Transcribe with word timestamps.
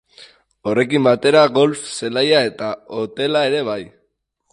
Horrekin 0.69 1.03
batera 1.07 1.43
golf 1.57 1.83
zelaia 1.91 2.39
eta 2.47 2.71
hotela 3.01 3.45
ere 3.51 3.61
bai. 3.69 3.79